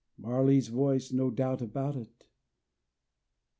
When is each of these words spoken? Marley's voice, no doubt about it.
Marley's 0.17 0.67
voice, 0.69 1.11
no 1.11 1.29
doubt 1.29 1.61
about 1.61 1.95
it. 1.95 2.25